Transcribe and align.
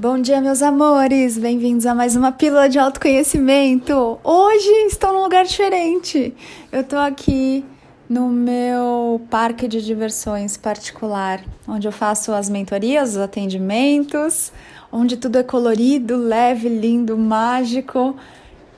Bom 0.00 0.20
dia, 0.20 0.40
meus 0.40 0.62
amores! 0.62 1.36
Bem-vindos 1.36 1.84
a 1.84 1.92
mais 1.92 2.14
uma 2.14 2.30
pílula 2.30 2.68
de 2.68 2.78
autoconhecimento. 2.78 4.16
Hoje 4.22 4.70
estou 4.86 5.12
num 5.12 5.22
lugar 5.22 5.44
diferente. 5.44 6.32
Eu 6.70 6.82
estou 6.82 7.00
aqui 7.00 7.64
no 8.08 8.28
meu 8.28 9.20
parque 9.28 9.66
de 9.66 9.84
diversões 9.84 10.56
particular, 10.56 11.44
onde 11.66 11.88
eu 11.88 11.90
faço 11.90 12.30
as 12.30 12.48
mentorias, 12.48 13.16
os 13.16 13.16
atendimentos, 13.16 14.52
onde 14.92 15.16
tudo 15.16 15.36
é 15.36 15.42
colorido, 15.42 16.16
leve, 16.16 16.68
lindo, 16.68 17.18
mágico. 17.18 18.14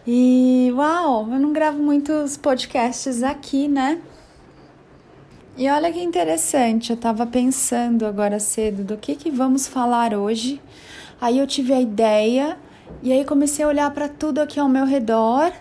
E 0.06 0.72
uau, 0.74 1.28
eu 1.30 1.38
não 1.38 1.52
gravo 1.52 1.82
muitos 1.82 2.38
podcasts 2.38 3.22
aqui, 3.22 3.68
né? 3.68 4.00
E 5.54 5.68
olha 5.68 5.92
que 5.92 6.00
interessante, 6.00 6.88
eu 6.88 6.96
estava 6.96 7.26
pensando 7.26 8.06
agora 8.06 8.40
cedo 8.40 8.82
do 8.82 8.96
que, 8.96 9.14
que 9.14 9.30
vamos 9.30 9.68
falar 9.68 10.14
hoje. 10.14 10.58
Aí 11.20 11.38
eu 11.38 11.46
tive 11.46 11.72
a 11.72 11.80
ideia 11.80 12.56
e 13.02 13.12
aí 13.12 13.24
comecei 13.24 13.64
a 13.64 13.68
olhar 13.68 13.90
para 13.90 14.08
tudo 14.08 14.40
aqui 14.40 14.58
ao 14.58 14.68
meu 14.68 14.86
redor, 14.86 15.52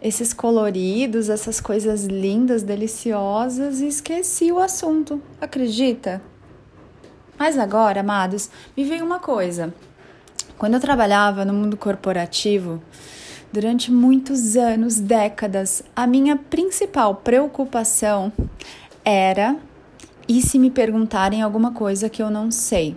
esses 0.00 0.32
coloridos, 0.32 1.28
essas 1.28 1.60
coisas 1.60 2.04
lindas, 2.04 2.62
deliciosas 2.62 3.80
e 3.80 3.88
esqueci 3.88 4.52
o 4.52 4.60
assunto. 4.60 5.20
Acredita? 5.40 6.22
Mas 7.36 7.58
agora, 7.58 8.00
amados, 8.00 8.48
me 8.76 8.84
veio 8.84 9.04
uma 9.04 9.18
coisa. 9.18 9.74
Quando 10.56 10.74
eu 10.74 10.80
trabalhava 10.80 11.44
no 11.44 11.52
mundo 11.52 11.76
corporativo, 11.76 12.82
durante 13.52 13.90
muitos 13.90 14.56
anos, 14.56 15.00
décadas, 15.00 15.82
a 15.94 16.06
minha 16.06 16.36
principal 16.36 17.16
preocupação 17.16 18.32
era 19.04 19.56
e 20.28 20.42
se 20.42 20.58
me 20.58 20.70
perguntarem 20.70 21.42
alguma 21.42 21.72
coisa 21.72 22.08
que 22.08 22.22
eu 22.22 22.30
não 22.30 22.50
sei. 22.50 22.96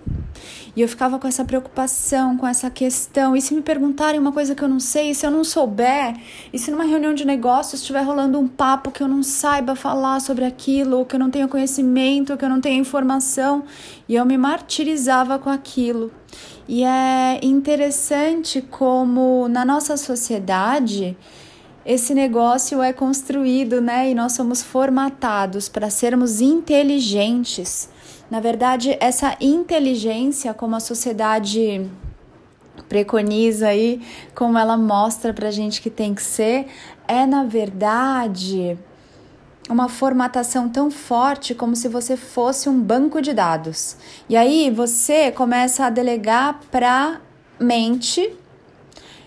E 0.75 0.81
eu 0.81 0.88
ficava 0.88 1.20
com 1.20 1.27
essa 1.27 1.43
preocupação, 1.43 2.38
com 2.38 2.48
essa 2.48 2.70
questão. 2.70 3.35
E 3.35 3.41
se 3.41 3.53
me 3.53 3.62
perguntarem 3.62 4.20
uma 4.20 4.31
coisa 4.31 4.55
que 4.55 4.63
eu 4.63 4.70
não 4.70 4.79
sei, 4.79 5.12
e 5.12 5.16
se 5.16 5.25
eu 5.25 5.31
não 5.31 5.43
souber, 5.43 6.15
e 6.54 6.57
se 6.57 6.71
numa 6.71 6.85
reunião 6.85 7.13
de 7.13 7.26
negócios 7.26 7.82
estiver 7.82 8.01
rolando 8.01 8.40
um 8.40 8.48
papo 8.48 8.90
que 8.90 9.04
eu 9.04 9.07
não 9.07 9.21
saiba 9.21 9.76
falar 9.76 10.21
sobre 10.21 10.45
aquilo, 10.45 10.99
ou 10.99 11.05
que 11.05 11.15
eu 11.15 11.20
não 11.20 11.29
tenha 11.29 11.48
conhecimento, 11.48 12.32
ou 12.32 12.37
que 12.37 12.45
eu 12.45 12.49
não 12.49 12.62
tenha 12.62 12.79
informação, 12.79 13.63
e 14.07 14.15
eu 14.15 14.26
me 14.26 14.37
martirizava 14.37 15.37
com 15.37 15.49
aquilo. 15.49 16.12
E 16.68 16.84
é 16.84 17.40
interessante 17.43 18.62
como 18.62 19.48
na 19.49 19.65
nossa 19.65 19.98
sociedade 19.98 21.17
esse 21.85 22.13
negócio 22.13 22.82
é 22.82 22.93
construído, 22.93 23.82
né? 23.82 24.12
E 24.12 24.15
nós 24.15 24.34
somos 24.34 24.62
formatados 24.62 25.67
para 25.67 25.90
sermos 25.90 26.40
inteligentes 26.40 27.90
na 28.32 28.40
verdade, 28.40 28.96
essa 29.01 29.35
inteligência, 29.41 30.54
como 30.54 30.74
a 30.77 30.79
sociedade 30.79 31.85
preconiza 32.88 33.68
aí, 33.68 34.01
como 34.34 34.57
ela 34.57 34.77
mostra 34.77 35.34
pra 35.34 35.51
gente 35.51 35.82
que 35.82 35.90
tem 35.90 36.15
que 36.15 36.23
ser, 36.23 36.68
é 37.05 37.26
na 37.26 37.43
verdade 37.43 38.79
uma 39.70 39.90
formatação 39.90 40.70
tão 40.70 40.90
forte 40.90 41.54
como 41.54 41.76
se 41.76 41.90
você 41.90 42.15
fosse 42.15 42.70
um 42.70 42.82
banco 42.82 43.21
de 43.21 43.34
dados. 43.34 43.98
E 44.29 44.38
aí 44.38 44.71
você 44.71 45.29
começa 45.29 45.85
a 45.85 45.90
delegar 45.90 46.62
para 46.71 47.20
mente 47.60 48.34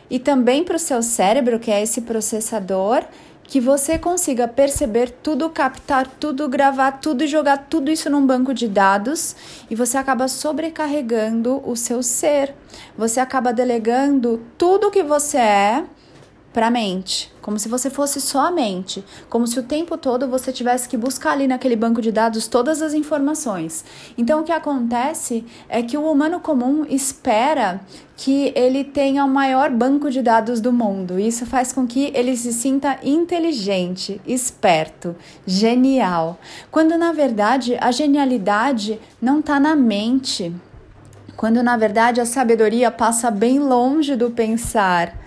e 0.08 0.18
também 0.18 0.64
para 0.64 0.77
o 0.77 0.78
seu 0.78 1.02
cérebro, 1.02 1.61
que 1.61 1.70
é 1.70 1.83
esse 1.83 2.00
processador, 2.00 3.05
que 3.55 3.60
você 3.60 3.97
consiga 3.97 4.48
perceber 4.48 5.10
tudo, 5.22 5.48
captar 5.48 6.08
tudo, 6.08 6.48
gravar 6.48 6.91
tudo 6.91 7.22
e 7.22 7.28
jogar 7.28 7.56
tudo 7.70 7.88
isso 7.88 8.11
num 8.11 8.27
banco 8.27 8.52
de 8.52 8.66
dados 8.66 9.36
e 9.70 9.77
você 9.77 9.96
acaba 9.96 10.27
sobrecarregando 10.27 11.62
o 11.64 11.77
seu 11.77 12.02
ser. 12.02 12.52
Você 12.98 13.20
acaba 13.20 13.52
delegando 13.52 14.42
tudo 14.58 14.91
que 14.91 15.05
você 15.05 15.38
é 15.38 15.84
para 16.55 16.69
a 16.69 16.70
mente, 16.70 17.33
como 17.42 17.58
se 17.58 17.69
você 17.69 17.91
fosse 17.91 18.20
só 18.20 18.47
a 18.47 18.50
mente, 18.50 19.05
como 19.28 19.44
se 19.44 19.58
o 19.58 19.62
tempo 19.64 19.98
todo 19.98 20.28
você 20.28 20.52
tivesse 20.52 20.89
que 20.89 20.96
buscar 20.96 21.33
ali 21.33 21.48
naquele 21.48 21.74
banco 21.74 22.01
de 22.01 22.12
dados 22.12 22.46
todas 22.46 22.80
as 22.80 22.95
informações. 22.95 23.84
Então 24.17 24.40
o 24.40 24.45
que 24.45 24.52
acontece 24.52 25.45
é 25.68 25.83
que 25.83 25.98
o 25.98 26.08
humano 26.08 26.39
comum 26.39 26.86
espera 26.89 27.80
que 28.17 28.52
ele 28.55 28.84
tenha 28.84 29.24
o 29.24 29.28
maior 29.28 29.68
banco 29.68 30.08
de 30.08 30.23
dados 30.23 30.61
do 30.61 30.73
mundo. 30.73 31.18
Isso 31.18 31.45
faz 31.45 31.73
com 31.73 31.89
que 31.89 32.12
ele 32.14 32.36
se 32.36 32.52
sinta 32.52 33.01
inteligente, 33.02 34.20
esperto, 34.24 35.17
genial, 35.45 36.39
quando 36.70 36.96
na 36.96 37.11
verdade 37.11 37.77
a 37.80 37.90
genialidade 37.90 39.01
não 39.20 39.40
está 39.40 39.58
na 39.58 39.74
mente. 39.74 40.55
Quando 41.36 41.64
na 41.64 41.77
verdade 41.77 42.20
a 42.20 42.24
sabedoria 42.24 42.92
passa 42.92 43.28
bem 43.28 43.58
longe 43.58 44.14
do 44.14 44.30
pensar 44.30 45.23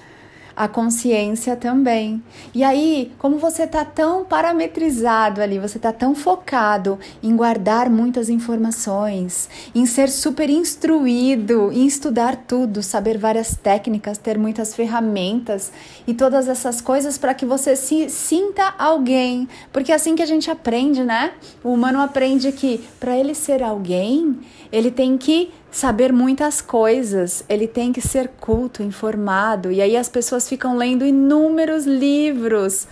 a 0.57 0.67
consciência 0.67 1.55
também. 1.55 2.21
E 2.51 2.63
aí, 2.63 3.11
como 3.19 3.37
você 3.37 3.63
está 3.63 3.85
tão 3.85 4.25
parametrizado 4.25 5.39
ali, 5.39 5.59
você 5.59 5.77
está 5.77 5.93
tão 5.93 6.15
focado 6.15 6.97
em 7.21 7.35
guardar 7.35 7.91
muitas 7.91 8.27
informações, 8.27 9.47
em 9.75 9.85
ser 9.85 10.09
super 10.09 10.49
instruído, 10.49 11.71
em 11.71 11.85
estudar 11.85 12.35
tudo, 12.47 12.81
saber 12.81 13.19
várias 13.19 13.55
técnicas, 13.55 14.17
ter 14.17 14.35
muitas 14.35 14.73
ferramentas 14.73 15.71
e 16.07 16.13
todas 16.15 16.47
essas 16.47 16.81
coisas 16.81 17.19
para 17.19 17.35
que 17.35 17.45
você 17.45 17.75
se 17.75 18.09
sinta 18.09 18.73
alguém, 18.79 19.47
porque 19.71 19.91
é 19.91 19.95
assim 19.95 20.15
que 20.15 20.23
a 20.23 20.27
gente 20.27 20.49
aprende, 20.49 21.03
né? 21.03 21.33
O 21.63 21.71
humano 21.71 22.01
aprende 22.01 22.51
que 22.51 22.83
para 22.99 23.15
ele 23.15 23.35
ser 23.35 23.61
alguém, 23.61 24.39
ele 24.71 24.91
tem 24.91 25.17
que 25.17 25.51
saber 25.71 26.11
muitas 26.11 26.61
coisas, 26.61 27.43
ele 27.47 27.67
tem 27.67 27.91
que 27.93 28.01
ser 28.01 28.29
culto, 28.39 28.83
informado, 28.83 29.71
e 29.71 29.81
aí 29.81 29.95
as 29.95 30.09
pessoas 30.09 30.47
ficam 30.47 30.75
lendo 30.75 31.05
inúmeros 31.05 31.85
livros. 31.85 32.87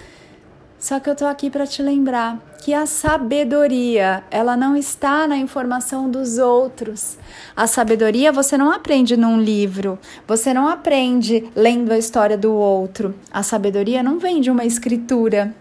Só 0.80 1.00
que 1.00 1.10
eu 1.10 1.16
tô 1.16 1.26
aqui 1.26 1.50
para 1.50 1.66
te 1.66 1.82
lembrar 1.82 2.40
que 2.66 2.74
a 2.74 2.86
sabedoria, 2.86 4.24
ela 4.30 4.58
não 4.58 4.76
está 4.76 5.28
na 5.28 5.38
informação 5.38 6.10
dos 6.10 6.38
outros. 6.38 7.18
A 7.56 7.68
sabedoria 7.68 8.32
você 8.32 8.58
não 8.58 8.72
aprende 8.72 9.16
num 9.16 9.40
livro, 9.40 9.98
você 10.28 10.54
não 10.54 10.68
aprende 10.68 11.48
lendo 11.56 11.92
a 11.92 11.98
história 11.98 12.38
do 12.38 12.52
outro. 12.54 13.16
A 13.32 13.44
sabedoria 13.44 14.02
não 14.02 14.20
vem 14.20 14.42
de 14.42 14.50
uma 14.50 14.66
escritura, 14.66 15.56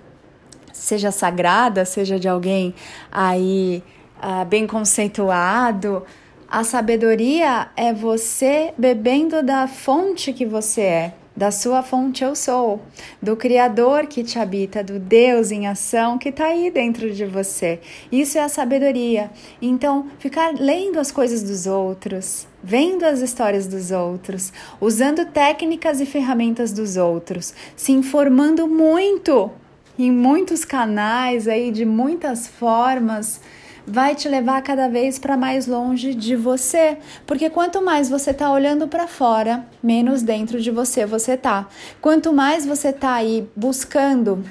seja 0.73 1.11
sagrada, 1.11 1.85
seja 1.85 2.19
de 2.19 2.29
alguém 2.29 2.75
aí 3.11 3.83
ah, 4.27 4.43
bem 4.43 4.67
conceituado 4.67 6.03
a 6.49 6.65
sabedoria 6.65 7.69
é 7.77 7.93
você 7.93 8.73
bebendo 8.79 9.43
da 9.43 9.67
fonte 9.67 10.33
que 10.33 10.47
você 10.47 10.81
é, 10.81 11.15
da 11.37 11.51
sua 11.51 11.83
fonte 11.83 12.23
eu 12.23 12.35
sou, 12.35 12.81
do 13.21 13.37
Criador 13.37 14.07
que 14.07 14.23
te 14.23 14.39
habita, 14.39 14.83
do 14.83 14.99
Deus 14.99 15.51
em 15.51 15.67
ação 15.67 16.17
que 16.17 16.29
está 16.29 16.47
aí 16.47 16.71
dentro 16.71 17.13
de 17.13 17.27
você. 17.27 17.81
Isso 18.13 18.39
é 18.39 18.43
a 18.43 18.49
sabedoria. 18.49 19.31
Então, 19.61 20.07
ficar 20.21 20.55
lendo 20.55 21.01
as 21.01 21.11
coisas 21.11 21.43
dos 21.43 21.67
outros, 21.67 22.47
vendo 22.63 23.05
as 23.05 23.21
histórias 23.21 23.67
dos 23.67 23.91
outros, 23.91 24.53
usando 24.81 25.27
técnicas 25.27 26.01
e 26.01 26.07
ferramentas 26.07 26.73
dos 26.73 26.97
outros, 26.97 27.53
se 27.77 27.91
informando 27.91 28.69
muito 28.69 29.51
em 29.99 30.11
muitos 30.11 30.65
canais 30.65 31.49
aí 31.49 31.71
de 31.73 31.85
muitas 31.85 32.47
formas 32.47 33.41
vai 33.87 34.15
te 34.15 34.29
levar 34.29 34.63
cada 34.63 34.89
vez 34.89 35.19
para 35.19 35.37
mais 35.37 35.67
longe 35.67 36.15
de 36.15 36.35
você, 36.37 36.97
porque 37.27 37.51
quanto 37.51 37.83
mais 37.83 38.09
você 38.09 38.31
está 38.31 38.51
olhando 38.51 38.89
para 38.89 39.07
fora, 39.07 39.67
menos 39.83 40.23
dentro 40.23 40.61
de 40.61 40.71
você 40.71 41.05
você 41.07 41.37
tá. 41.37 41.69
Quanto 42.01 42.33
mais 42.33 42.65
você 42.65 42.89
está 42.89 43.15
aí 43.15 43.49
buscando 43.55 44.45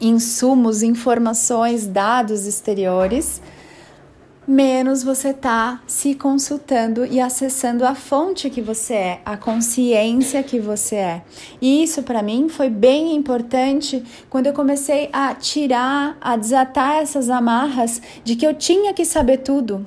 insumos, 0.00 0.82
informações, 0.82 1.86
dados 1.86 2.46
exteriores, 2.46 3.40
menos 4.46 5.02
você 5.02 5.28
está 5.28 5.82
se 5.86 6.14
consultando 6.14 7.04
e 7.06 7.20
acessando 7.20 7.84
a 7.84 7.94
fonte 7.94 8.50
que 8.50 8.60
você 8.60 8.94
é, 8.94 9.20
a 9.24 9.36
consciência 9.36 10.42
que 10.42 10.60
você 10.60 10.96
é. 10.96 11.22
E 11.60 11.82
isso 11.82 12.02
para 12.02 12.22
mim 12.22 12.48
foi 12.48 12.68
bem 12.68 13.14
importante 13.14 14.04
quando 14.28 14.46
eu 14.46 14.52
comecei 14.52 15.08
a 15.12 15.34
tirar, 15.34 16.16
a 16.20 16.36
desatar 16.36 16.96
essas 16.96 17.30
amarras 17.30 18.00
de 18.22 18.36
que 18.36 18.46
eu 18.46 18.54
tinha 18.54 18.92
que 18.92 19.04
saber 19.04 19.38
tudo. 19.38 19.86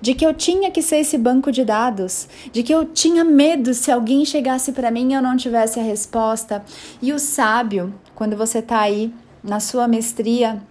De 0.00 0.14
que 0.14 0.24
eu 0.24 0.32
tinha 0.32 0.70
que 0.70 0.80
ser 0.80 0.98
esse 0.98 1.18
banco 1.18 1.50
de 1.50 1.64
dados, 1.64 2.28
de 2.52 2.62
que 2.62 2.72
eu 2.72 2.84
tinha 2.84 3.24
medo 3.24 3.74
se 3.74 3.90
alguém 3.90 4.24
chegasse 4.24 4.70
para 4.72 4.90
mim 4.90 5.10
e 5.10 5.14
eu 5.14 5.22
não 5.22 5.36
tivesse 5.36 5.80
a 5.80 5.82
resposta. 5.82 6.64
E 7.02 7.12
o 7.12 7.18
sábio, 7.18 7.92
quando 8.14 8.36
você 8.36 8.60
está 8.60 8.80
aí 8.80 9.12
na 9.42 9.60
sua 9.60 9.88
mestria, 9.88 10.62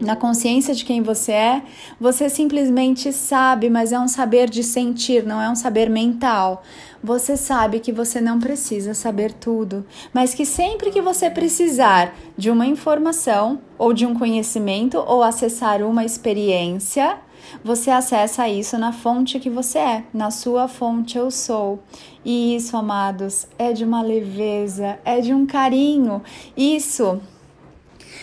na 0.00 0.16
consciência 0.16 0.74
de 0.74 0.84
quem 0.84 1.02
você 1.02 1.32
é, 1.32 1.62
você 2.00 2.28
simplesmente 2.28 3.12
sabe, 3.12 3.68
mas 3.68 3.92
é 3.92 3.98
um 3.98 4.08
saber 4.08 4.48
de 4.48 4.62
sentir, 4.62 5.24
não 5.24 5.40
é 5.40 5.48
um 5.50 5.54
saber 5.54 5.88
mental. 5.90 6.62
Você 7.02 7.36
sabe 7.36 7.78
que 7.80 7.92
você 7.92 8.20
não 8.20 8.40
precisa 8.40 8.92
saber 8.94 9.32
tudo, 9.32 9.86
mas 10.12 10.34
que 10.34 10.44
sempre 10.44 10.90
que 10.90 11.00
você 11.00 11.30
precisar 11.30 12.14
de 12.36 12.50
uma 12.50 12.66
informação 12.66 13.60
ou 13.76 13.92
de 13.92 14.04
um 14.04 14.14
conhecimento 14.14 14.98
ou 14.98 15.22
acessar 15.22 15.82
uma 15.82 16.04
experiência, 16.04 17.18
você 17.62 17.90
acessa 17.90 18.48
isso 18.48 18.76
na 18.76 18.92
fonte 18.92 19.38
que 19.38 19.48
você 19.48 19.78
é, 19.78 20.04
na 20.12 20.30
sua 20.30 20.68
fonte 20.68 21.16
eu 21.16 21.30
sou. 21.30 21.78
E 22.24 22.54
isso, 22.56 22.76
amados, 22.76 23.46
é 23.58 23.72
de 23.72 23.84
uma 23.84 24.02
leveza, 24.02 24.98
é 25.04 25.20
de 25.20 25.32
um 25.32 25.46
carinho. 25.46 26.22
Isso 26.56 27.20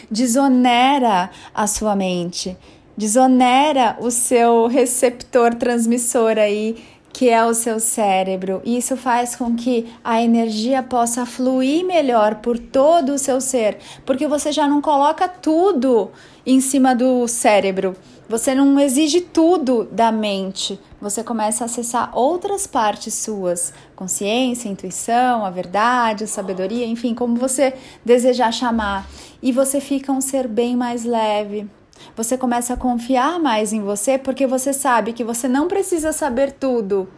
desonera 0.10 1.30
a 1.54 1.68
sua 1.68 1.96
mente, 1.96 2.58
desonera 2.98 3.98
o 4.00 4.10
seu 4.12 4.68
receptor 4.68 5.56
transmissor 5.56 6.38
aí 6.38 6.76
que 7.16 7.30
é 7.30 7.46
o 7.46 7.54
seu 7.54 7.80
cérebro. 7.80 8.62
Isso 8.66 8.98
faz 8.98 9.38
com 9.38 9.56
que 9.56 9.88
a 10.04 10.22
energia 10.22 10.84
possa 10.84 11.26
fluir 11.26 11.86
melhor 11.86 12.36
por 12.36 12.60
todo 12.60 13.14
o 13.14 13.18
seu 13.18 13.40
ser, 13.40 13.78
porque 14.06 14.28
você 14.28 14.52
já 14.52 14.68
não 14.68 14.82
coloca 14.82 15.26
tudo 15.30 16.12
em 16.46 16.60
cima 16.60 16.94
do 16.94 17.26
cérebro. 17.26 17.96
Você 18.28 18.56
não 18.56 18.80
exige 18.80 19.22
tudo 19.22 19.84
da 19.92 20.12
mente. 20.12 20.80
Você 21.00 21.24
começa 21.24 21.64
a 21.64 21.66
acessar 21.66 22.10
outras 22.18 22.66
partes 22.66 23.14
suas, 23.14 23.74
consciência, 23.96 24.68
intuição, 24.68 25.46
a 25.46 25.50
verdade, 25.50 26.24
a 26.24 26.28
sabedoria, 26.28 26.86
enfim, 26.88 27.14
como 27.14 27.36
você 27.36 27.76
desejar 28.04 28.52
chamar. 28.52 29.08
E 29.44 29.52
você 29.52 29.80
fica 29.80 30.12
um 30.12 30.22
ser 30.22 30.48
bem 30.48 30.76
mais 30.76 31.06
leve, 31.06 31.70
você 32.16 32.38
começa 32.38 32.74
a 32.74 32.78
confiar 32.78 33.40
mais 33.40 33.74
em 33.74 33.82
você 33.82 34.18
porque 34.18 34.46
você 34.48 34.74
sabe 34.74 35.14
que 35.14 35.24
você 35.24 35.48
não 35.48 35.68
precisa 35.68 36.12
saber 36.12 36.52
tudo, 36.52 37.10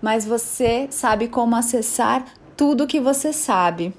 mas 0.00 0.24
você 0.24 0.88
sabe 0.90 1.28
como 1.28 1.56
acessar 1.56 2.24
tudo 2.56 2.86
que 2.86 3.00
você 3.00 3.32
sabe. 3.32 3.92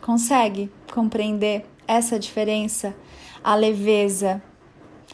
Consegue 0.00 0.70
compreender 0.92 1.66
essa 1.86 2.18
diferença? 2.18 2.94
A 3.42 3.54
leveza, 3.54 4.42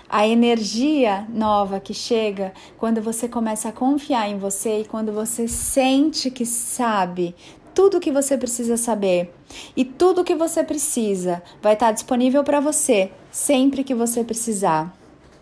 a 0.09 0.27
energia 0.27 1.27
nova 1.29 1.81
que 1.81 1.95
chega 1.95 2.53
quando 2.79 3.01
você 3.01 3.29
começa 3.29 3.69
a 3.69 3.73
confiar 3.73 4.29
em 4.29 4.39
você 4.39 4.81
e 4.81 4.85
quando 4.85 5.13
você 5.13 5.49
sente 5.49 6.31
que 6.31 6.47
sabe 6.47 7.35
tudo 7.75 7.97
o 7.97 8.01
que 8.01 8.13
você 8.13 8.39
precisa 8.39 8.77
saber. 8.77 9.35
E 9.77 9.85
tudo 9.85 10.21
o 10.21 10.25
que 10.25 10.35
você 10.35 10.63
precisa 10.63 11.43
vai 11.61 11.75
estar 11.75 11.91
disponível 11.91 12.45
para 12.45 12.61
você 12.61 13.11
sempre 13.31 13.83
que 13.83 13.95
você 13.95 14.23
precisar. 14.23 14.97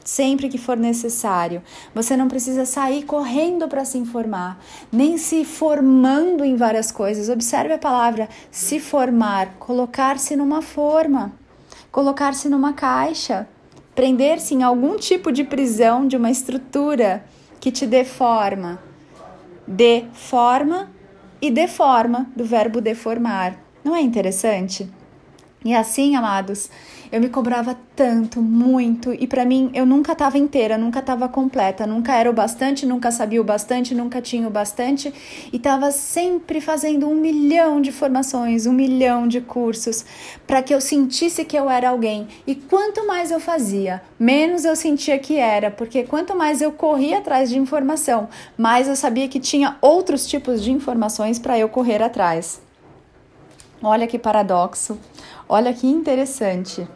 Sempre 0.05 0.49
que 0.49 0.59
for 0.59 0.76
necessário, 0.76 1.62
você 1.94 2.17
não 2.17 2.26
precisa 2.26 2.64
sair 2.64 3.05
correndo 3.05 3.69
para 3.69 3.85
se 3.85 3.99
informar, 3.99 4.61
nem 4.91 5.17
se 5.17 5.44
formando 5.44 6.44
em 6.44 6.56
várias 6.56 6.91
coisas. 6.91 7.29
Observe 7.29 7.75
a 7.75 7.79
palavra 7.79 8.29
se 8.50 8.81
formar, 8.81 9.55
colocar-se 9.61 10.35
numa 10.35 10.61
forma, 10.61 11.32
colocar-se 11.93 12.49
numa 12.49 12.73
caixa, 12.73 13.47
prender-se 13.94 14.54
em 14.54 14.62
algum 14.62 14.96
tipo 14.96 15.30
de 15.30 15.44
prisão 15.44 16.06
de 16.06 16.16
uma 16.16 16.30
estrutura 16.30 17.24
que 17.60 17.70
te 17.70 17.86
dê 17.86 18.04
forma. 18.04 18.82
Dê 19.66 20.04
forma 20.12 20.90
e 21.40 21.50
deforma, 21.50 22.30
do 22.34 22.44
verbo 22.44 22.80
deformar. 22.80 23.58
Não 23.84 23.94
é 23.94 24.00
interessante? 24.00 24.88
E 25.64 25.74
assim, 25.74 26.16
amados, 26.16 26.70
eu 27.12 27.20
me 27.20 27.29
cobrava 27.29 27.79
tanto, 27.94 28.41
muito, 28.41 29.12
e 29.12 29.26
para 29.26 29.44
mim 29.44 29.70
eu 29.75 29.85
nunca 29.85 30.12
estava 30.12 30.38
inteira, 30.38 30.79
nunca 30.79 31.00
estava 31.00 31.29
completa, 31.29 31.87
nunca 31.87 32.17
era 32.17 32.31
o 32.31 32.32
bastante, 32.32 32.87
nunca 32.87 33.11
sabia 33.11 33.38
o 33.38 33.44
bastante, 33.44 33.94
nunca 33.94 34.23
tinha 34.23 34.49
o 34.49 34.50
bastante, 34.50 35.12
e 35.53 35.56
estava 35.56 35.91
sempre 35.91 36.59
fazendo 36.59 37.06
um 37.06 37.14
milhão 37.14 37.82
de 37.82 37.93
formações, 37.93 38.64
um 38.64 38.73
milhão 38.73 39.29
de 39.29 39.43
cursos, 39.43 40.06
para 40.47 40.62
que 40.62 40.75
eu 40.75 40.81
sentisse 40.81 41.44
que 41.44 41.55
eu 41.55 41.69
era 41.69 41.91
alguém. 41.91 42.26
E 42.47 42.55
quanto 42.55 43.06
mais 43.06 43.31
eu 43.31 43.38
fazia, 43.38 44.03
menos 44.19 44.64
eu 44.64 44.75
sentia 44.75 45.19
que 45.19 45.37
era, 45.37 45.70
porque 45.70 46.05
quanto 46.05 46.35
mais 46.35 46.62
eu 46.62 46.73
corria 46.73 47.19
atrás 47.19 47.50
de 47.50 47.59
informação, 47.59 48.26
mais 48.56 48.88
eu 48.88 48.97
sabia 48.97 49.29
que 49.29 49.38
tinha 49.38 49.76
outros 49.82 50.26
tipos 50.26 50.62
de 50.62 50.73
informações 50.73 51.38
para 51.38 51.59
eu 51.59 51.69
correr 51.69 52.03
atrás. 52.03 52.59
Olha 53.82 54.06
que 54.06 54.19
paradoxo, 54.19 54.99
olha 55.47 55.75
que 55.75 55.87
interessante. 55.87 56.88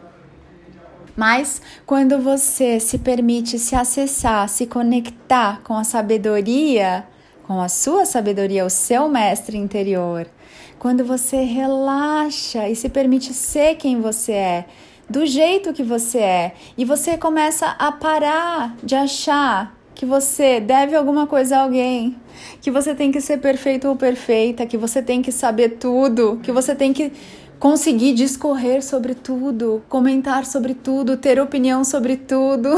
Mas 1.17 1.59
quando 1.83 2.19
você 2.19 2.79
se 2.79 2.99
permite 2.99 3.57
se 3.57 3.75
acessar, 3.75 4.47
se 4.47 4.67
conectar 4.67 5.61
com 5.63 5.73
a 5.73 5.83
sabedoria, 5.83 7.07
com 7.47 7.59
a 7.59 7.67
sua 7.67 8.05
sabedoria, 8.05 8.63
o 8.63 8.69
seu 8.69 9.09
mestre 9.09 9.57
interior, 9.57 10.27
quando 10.77 11.03
você 11.03 11.37
relaxa 11.37 12.69
e 12.69 12.75
se 12.75 12.87
permite 12.87 13.33
ser 13.33 13.77
quem 13.77 13.99
você 13.99 14.31
é, 14.31 14.65
do 15.09 15.25
jeito 15.25 15.73
que 15.73 15.81
você 15.81 16.19
é, 16.19 16.53
e 16.77 16.85
você 16.85 17.17
começa 17.17 17.65
a 17.65 17.91
parar 17.91 18.75
de 18.83 18.93
achar 18.93 19.75
que 19.95 20.05
você 20.05 20.59
deve 20.59 20.95
alguma 20.95 21.25
coisa 21.25 21.57
a 21.57 21.61
alguém, 21.63 22.15
que 22.61 22.69
você 22.69 22.93
tem 22.93 23.11
que 23.11 23.19
ser 23.19 23.39
perfeito 23.39 23.87
ou 23.87 23.95
perfeita, 23.95 24.67
que 24.67 24.77
você 24.77 25.01
tem 25.01 25.23
que 25.23 25.31
saber 25.31 25.77
tudo, 25.79 26.39
que 26.43 26.51
você 26.51 26.75
tem 26.75 26.93
que 26.93 27.11
conseguir 27.59 28.13
discorrer 28.13 28.83
sobre 28.83 29.15
tudo, 29.15 29.83
comentar 29.89 30.45
sobre 30.45 30.73
tudo, 30.73 31.17
ter 31.17 31.39
opinião 31.39 31.83
sobre 31.83 32.17
tudo. 32.17 32.69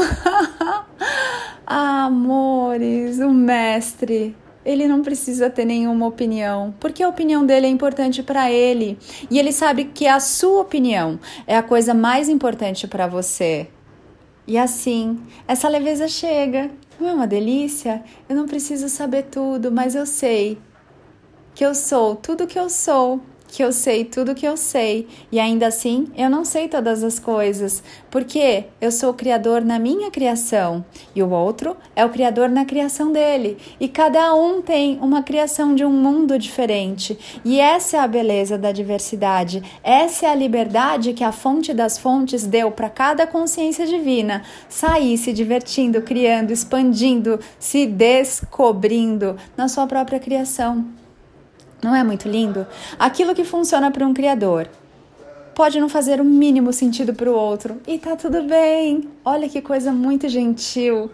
ah, 1.66 2.04
amores, 2.06 3.18
o 3.18 3.30
mestre, 3.30 4.36
ele 4.64 4.86
não 4.86 5.02
precisa 5.02 5.50
ter 5.50 5.64
nenhuma 5.64 6.06
opinião, 6.06 6.74
porque 6.80 7.02
a 7.02 7.08
opinião 7.08 7.44
dele 7.44 7.66
é 7.66 7.70
importante 7.70 8.22
para 8.22 8.50
ele 8.50 8.98
e 9.30 9.38
ele 9.38 9.52
sabe 9.52 9.84
que 9.84 10.06
a 10.06 10.20
sua 10.20 10.60
opinião 10.60 11.18
é 11.46 11.56
a 11.56 11.62
coisa 11.62 11.94
mais 11.94 12.28
importante 12.28 12.86
para 12.86 13.06
você. 13.06 13.68
E 14.46 14.58
assim, 14.58 15.20
essa 15.46 15.68
leveza 15.68 16.08
chega. 16.08 16.70
Não 16.98 17.08
é 17.08 17.14
uma 17.14 17.26
delícia? 17.26 18.02
Eu 18.28 18.36
não 18.36 18.46
preciso 18.46 18.88
saber 18.88 19.24
tudo, 19.30 19.70
mas 19.70 19.94
eu 19.94 20.04
sei 20.04 20.58
que 21.54 21.64
eu 21.64 21.74
sou 21.74 22.16
tudo 22.16 22.46
que 22.46 22.58
eu 22.58 22.68
sou 22.68 23.20
que 23.50 23.62
eu 23.62 23.72
sei 23.72 24.04
tudo 24.04 24.34
que 24.34 24.46
eu 24.46 24.56
sei 24.56 25.08
e 25.30 25.40
ainda 25.40 25.66
assim 25.66 26.08
eu 26.16 26.30
não 26.30 26.44
sei 26.44 26.68
todas 26.68 27.02
as 27.02 27.18
coisas, 27.18 27.82
porque 28.10 28.64
eu 28.80 28.90
sou 28.92 29.10
o 29.10 29.14
criador 29.14 29.64
na 29.64 29.78
minha 29.78 30.10
criação 30.10 30.84
e 31.14 31.22
o 31.22 31.30
outro 31.30 31.76
é 31.94 32.04
o 32.04 32.10
criador 32.10 32.48
na 32.48 32.64
criação 32.64 33.12
dele, 33.12 33.58
e 33.78 33.88
cada 33.88 34.34
um 34.34 34.62
tem 34.62 34.98
uma 35.00 35.22
criação 35.22 35.74
de 35.74 35.84
um 35.84 35.90
mundo 35.90 36.38
diferente. 36.38 37.18
E 37.44 37.60
essa 37.60 37.96
é 37.96 38.00
a 38.00 38.06
beleza 38.06 38.56
da 38.56 38.72
diversidade, 38.72 39.62
essa 39.82 40.26
é 40.26 40.30
a 40.30 40.34
liberdade 40.34 41.12
que 41.12 41.24
a 41.24 41.32
fonte 41.32 41.74
das 41.74 41.98
fontes 41.98 42.46
deu 42.46 42.70
para 42.70 42.88
cada 42.88 43.26
consciência 43.26 43.86
divina 43.86 44.42
sair 44.68 45.16
se 45.18 45.32
divertindo, 45.32 46.02
criando, 46.02 46.52
expandindo, 46.52 47.40
se 47.58 47.86
descobrindo 47.86 49.36
na 49.56 49.68
sua 49.68 49.86
própria 49.86 50.18
criação. 50.18 50.99
Não 51.82 51.94
é 51.94 52.04
muito 52.04 52.28
lindo? 52.28 52.66
Aquilo 52.98 53.34
que 53.34 53.44
funciona 53.44 53.90
para 53.90 54.06
um 54.06 54.12
criador 54.12 54.68
pode 55.54 55.80
não 55.80 55.88
fazer 55.88 56.20
o 56.20 56.24
mínimo 56.24 56.72
sentido 56.72 57.14
para 57.14 57.30
o 57.30 57.34
outro 57.34 57.80
e 57.86 57.98
tá 57.98 58.16
tudo 58.16 58.42
bem. 58.42 59.08
Olha 59.24 59.48
que 59.48 59.62
coisa 59.62 59.92
muito 59.92 60.28
gentil. 60.28 61.10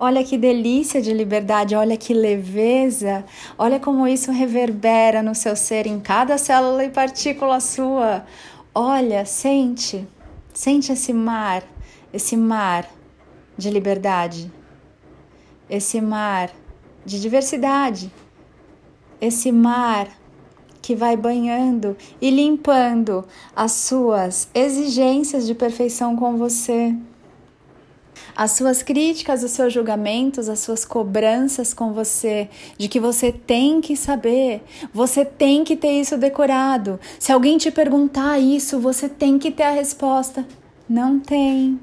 Olha 0.00 0.22
que 0.22 0.38
delícia 0.38 1.02
de 1.02 1.12
liberdade, 1.12 1.74
olha 1.74 1.96
que 1.96 2.14
leveza, 2.14 3.24
olha 3.58 3.80
como 3.80 4.06
isso 4.06 4.30
reverbera 4.30 5.24
no 5.24 5.34
seu 5.34 5.56
ser, 5.56 5.88
em 5.88 5.98
cada 5.98 6.38
célula 6.38 6.84
e 6.84 6.90
partícula 6.90 7.58
sua. 7.58 8.24
Olha, 8.72 9.24
sente, 9.24 10.06
sente 10.54 10.92
esse 10.92 11.12
mar, 11.12 11.64
esse 12.12 12.36
mar 12.36 12.88
de 13.56 13.70
liberdade, 13.70 14.52
esse 15.68 16.00
mar 16.00 16.50
de 17.04 17.20
diversidade 17.20 18.12
esse 19.20 19.50
mar 19.52 20.08
que 20.80 20.94
vai 20.94 21.16
banhando 21.16 21.96
e 22.20 22.30
limpando 22.30 23.24
as 23.54 23.72
suas 23.72 24.48
exigências 24.54 25.46
de 25.46 25.54
perfeição 25.54 26.16
com 26.16 26.36
você, 26.36 26.96
as 28.34 28.52
suas 28.52 28.82
críticas, 28.82 29.42
os 29.42 29.50
seus 29.50 29.72
julgamentos, 29.72 30.48
as 30.48 30.60
suas 30.60 30.84
cobranças 30.84 31.74
com 31.74 31.92
você, 31.92 32.48
de 32.78 32.88
que 32.88 33.00
você 33.00 33.32
tem 33.32 33.80
que 33.80 33.96
saber, 33.96 34.62
você 34.94 35.24
tem 35.24 35.64
que 35.64 35.76
ter 35.76 36.00
isso 36.00 36.16
decorado. 36.16 37.00
Se 37.18 37.32
alguém 37.32 37.58
te 37.58 37.70
perguntar 37.70 38.38
isso, 38.38 38.78
você 38.78 39.08
tem 39.08 39.38
que 39.38 39.50
ter 39.50 39.64
a 39.64 39.72
resposta. 39.72 40.46
Não 40.88 41.18
tem, 41.18 41.80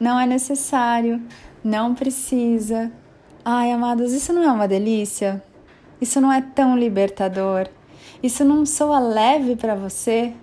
não 0.00 0.18
é 0.18 0.26
necessário, 0.26 1.20
não 1.62 1.94
precisa. 1.94 2.90
Ai, 3.44 3.72
amados, 3.72 4.12
isso 4.12 4.32
não 4.32 4.42
é 4.42 4.50
uma 4.50 4.68
delícia? 4.68 5.42
Isso 6.04 6.20
não 6.20 6.30
é 6.30 6.42
tão 6.42 6.76
libertador? 6.76 7.66
Isso 8.22 8.44
não 8.44 8.66
soa 8.66 8.98
leve 8.98 9.56
para 9.56 9.74
você? 9.74 10.34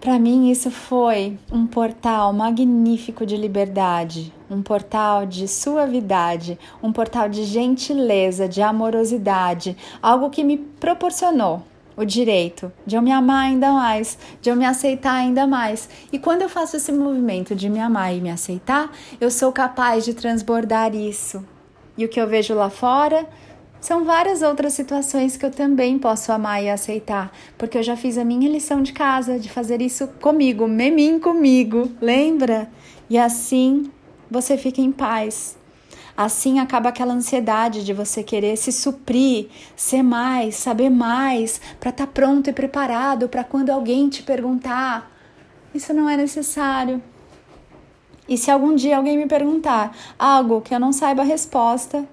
Para 0.00 0.20
mim, 0.20 0.52
isso 0.52 0.70
foi 0.70 1.36
um 1.50 1.66
portal 1.66 2.32
magnífico 2.32 3.26
de 3.26 3.36
liberdade, 3.36 4.32
um 4.48 4.62
portal 4.62 5.26
de 5.26 5.48
suavidade, 5.48 6.56
um 6.80 6.92
portal 6.92 7.28
de 7.28 7.42
gentileza, 7.42 8.48
de 8.48 8.62
amorosidade, 8.62 9.76
algo 10.00 10.30
que 10.30 10.44
me 10.44 10.56
proporcionou 10.56 11.64
o 11.96 12.04
direito 12.04 12.72
de 12.86 12.94
eu 12.94 13.02
me 13.02 13.10
amar 13.10 13.46
ainda 13.46 13.72
mais, 13.72 14.16
de 14.40 14.48
eu 14.48 14.54
me 14.54 14.64
aceitar 14.64 15.14
ainda 15.14 15.44
mais. 15.44 15.88
E 16.12 16.20
quando 16.20 16.42
eu 16.42 16.48
faço 16.48 16.76
esse 16.76 16.92
movimento 16.92 17.52
de 17.52 17.68
me 17.68 17.80
amar 17.80 18.14
e 18.14 18.20
me 18.20 18.30
aceitar, 18.30 18.92
eu 19.20 19.28
sou 19.28 19.50
capaz 19.50 20.04
de 20.04 20.14
transbordar 20.14 20.94
isso. 20.94 21.44
E 21.98 22.04
o 22.04 22.08
que 22.08 22.20
eu 22.20 22.28
vejo 22.28 22.54
lá 22.54 22.70
fora 22.70 23.28
são 23.80 24.04
várias 24.04 24.42
outras 24.42 24.74
situações 24.74 25.36
que 25.36 25.46
eu 25.46 25.50
também 25.50 25.98
posso 25.98 26.30
amar 26.30 26.62
e 26.62 26.68
aceitar, 26.68 27.32
porque 27.56 27.78
eu 27.78 27.82
já 27.82 27.96
fiz 27.96 28.18
a 28.18 28.24
minha 28.24 28.48
lição 28.48 28.82
de 28.82 28.92
casa 28.92 29.38
de 29.38 29.48
fazer 29.48 29.80
isso 29.80 30.06
comigo, 30.20 30.68
memim 30.68 31.18
comigo, 31.18 31.90
lembra? 32.00 32.70
E 33.08 33.16
assim 33.16 33.90
você 34.30 34.58
fica 34.58 34.82
em 34.82 34.92
paz. 34.92 35.58
Assim 36.14 36.58
acaba 36.58 36.90
aquela 36.90 37.14
ansiedade 37.14 37.82
de 37.82 37.94
você 37.94 38.22
querer 38.22 38.56
se 38.56 38.70
suprir, 38.70 39.48
ser 39.74 40.02
mais, 40.02 40.56
saber 40.56 40.90
mais, 40.90 41.58
para 41.80 41.88
estar 41.88 42.06
tá 42.06 42.12
pronto 42.12 42.50
e 42.50 42.52
preparado 42.52 43.28
para 43.28 43.42
quando 43.42 43.70
alguém 43.70 44.10
te 44.10 44.22
perguntar. 44.22 45.10
Isso 45.74 45.94
não 45.94 46.10
é 46.10 46.18
necessário. 46.18 47.02
E 48.28 48.36
se 48.36 48.50
algum 48.50 48.74
dia 48.74 48.98
alguém 48.98 49.16
me 49.16 49.26
perguntar 49.26 49.96
algo 50.18 50.60
que 50.60 50.74
eu 50.74 50.78
não 50.78 50.92
saiba 50.92 51.22
a 51.22 51.24
resposta, 51.24 52.06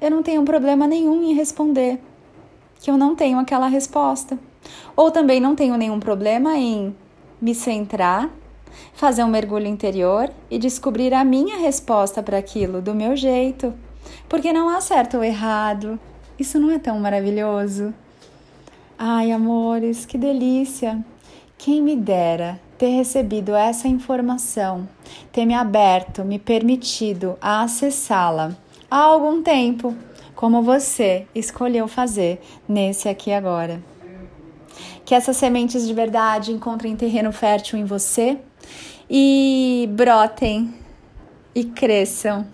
eu 0.00 0.10
não 0.10 0.22
tenho 0.22 0.42
problema 0.44 0.86
nenhum 0.86 1.22
em 1.24 1.34
responder 1.34 1.98
que 2.80 2.90
eu 2.90 2.96
não 2.96 3.16
tenho 3.16 3.38
aquela 3.38 3.68
resposta. 3.68 4.38
Ou 4.94 5.10
também 5.10 5.40
não 5.40 5.56
tenho 5.56 5.76
nenhum 5.76 5.98
problema 5.98 6.56
em 6.56 6.94
me 7.40 7.54
centrar, 7.54 8.30
fazer 8.92 9.24
um 9.24 9.28
mergulho 9.28 9.66
interior 9.66 10.30
e 10.50 10.58
descobrir 10.58 11.14
a 11.14 11.24
minha 11.24 11.56
resposta 11.56 12.22
para 12.22 12.38
aquilo 12.38 12.80
do 12.80 12.94
meu 12.94 13.16
jeito. 13.16 13.74
Porque 14.28 14.52
não 14.52 14.68
há 14.68 14.80
certo 14.80 15.16
ou 15.16 15.24
errado. 15.24 15.98
Isso 16.38 16.60
não 16.60 16.70
é 16.70 16.78
tão 16.78 16.98
maravilhoso? 17.00 17.94
Ai, 18.98 19.32
amores, 19.32 20.06
que 20.06 20.16
delícia! 20.18 21.04
Quem 21.58 21.82
me 21.82 21.96
dera 21.96 22.60
ter 22.76 22.90
recebido 22.90 23.54
essa 23.54 23.88
informação, 23.88 24.86
ter 25.32 25.46
me 25.46 25.54
aberto, 25.54 26.22
me 26.22 26.38
permitido 26.38 27.36
a 27.40 27.62
acessá-la 27.62 28.54
há 28.96 29.00
algum 29.00 29.42
tempo, 29.42 29.94
como 30.34 30.62
você 30.62 31.26
escolheu 31.34 31.86
fazer 31.86 32.40
nesse 32.66 33.10
aqui 33.10 33.30
agora. 33.30 33.82
Que 35.04 35.14
essas 35.14 35.36
sementes 35.36 35.86
de 35.86 35.92
verdade 35.92 36.50
encontrem 36.50 36.96
terreno 36.96 37.30
fértil 37.30 37.78
em 37.78 37.84
você 37.84 38.38
e 39.08 39.86
brotem 39.92 40.74
e 41.54 41.64
cresçam 41.64 42.46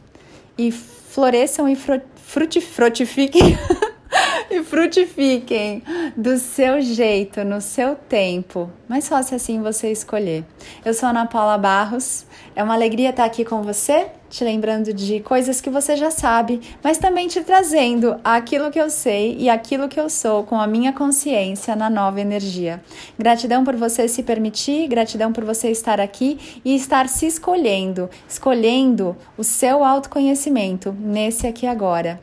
e 0.58 0.72
floresçam 0.72 1.68
e 1.68 1.76
frutifiquem 1.76 3.56
e 4.50 4.64
frutifiquem 4.64 5.84
do 6.16 6.36
seu 6.38 6.80
jeito, 6.80 7.44
no 7.44 7.60
seu 7.60 7.94
tempo. 7.94 8.68
Mas 8.88 9.04
só 9.04 9.22
se 9.22 9.36
assim 9.36 9.62
você 9.62 9.92
escolher. 9.92 10.44
Eu 10.84 10.92
sou 10.92 11.08
Ana 11.08 11.24
Paula 11.24 11.56
Barros. 11.56 12.26
É 12.56 12.64
uma 12.64 12.74
alegria 12.74 13.10
estar 13.10 13.24
aqui 13.24 13.44
com 13.44 13.62
você, 13.62 14.08
te 14.32 14.42
lembrando 14.42 14.94
de 14.94 15.20
coisas 15.20 15.60
que 15.60 15.68
você 15.68 15.94
já 15.94 16.10
sabe, 16.10 16.58
mas 16.82 16.96
também 16.96 17.28
te 17.28 17.42
trazendo 17.42 18.18
aquilo 18.24 18.70
que 18.70 18.80
eu 18.80 18.88
sei 18.88 19.36
e 19.38 19.50
aquilo 19.50 19.90
que 19.90 20.00
eu 20.00 20.08
sou 20.08 20.42
com 20.42 20.58
a 20.58 20.66
minha 20.66 20.90
consciência 20.90 21.76
na 21.76 21.90
nova 21.90 22.18
energia. 22.18 22.82
Gratidão 23.18 23.62
por 23.62 23.76
você 23.76 24.08
se 24.08 24.22
permitir, 24.22 24.88
gratidão 24.88 25.34
por 25.34 25.44
você 25.44 25.70
estar 25.70 26.00
aqui 26.00 26.60
e 26.64 26.74
estar 26.74 27.10
se 27.10 27.26
escolhendo, 27.26 28.08
escolhendo 28.26 29.14
o 29.36 29.44
seu 29.44 29.84
autoconhecimento 29.84 30.96
nesse 30.98 31.46
aqui 31.46 31.66
agora. 31.66 32.18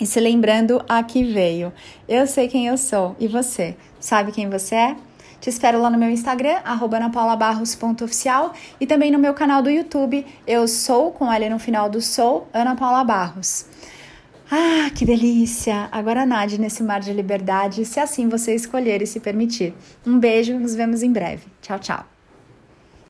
E 0.00 0.06
se 0.06 0.18
lembrando 0.18 0.84
a 0.88 1.04
que 1.04 1.22
veio. 1.22 1.72
Eu 2.08 2.26
sei 2.26 2.48
quem 2.48 2.66
eu 2.66 2.76
sou 2.76 3.14
e 3.20 3.28
você 3.28 3.76
sabe 4.00 4.32
quem 4.32 4.50
você 4.50 4.74
é? 4.74 4.96
Te 5.40 5.50
espero 5.50 5.80
lá 5.80 5.88
no 5.88 5.98
meu 5.98 6.10
Instagram, 6.10 6.58
anapaulabarros.oficial 6.64 8.52
e 8.80 8.86
também 8.86 9.10
no 9.10 9.18
meu 9.18 9.34
canal 9.34 9.62
do 9.62 9.70
YouTube, 9.70 10.26
eu 10.46 10.66
sou, 10.66 11.12
com 11.12 11.32
L 11.32 11.48
no 11.48 11.58
final 11.58 11.88
do 11.88 12.00
sou, 12.00 12.48
Ana 12.52 12.74
Paula 12.74 13.04
Barros. 13.04 13.66
Ah, 14.50 14.90
que 14.94 15.04
delícia! 15.04 15.88
Agora 15.92 16.24
nade 16.24 16.58
nesse 16.58 16.82
mar 16.82 17.00
de 17.00 17.12
liberdade, 17.12 17.84
se 17.84 18.00
assim 18.00 18.28
você 18.28 18.54
escolher 18.54 19.02
e 19.02 19.06
se 19.06 19.20
permitir. 19.20 19.74
Um 20.06 20.18
beijo, 20.18 20.58
nos 20.58 20.74
vemos 20.74 21.02
em 21.02 21.12
breve. 21.12 21.46
Tchau, 21.60 21.78
tchau. 21.78 22.17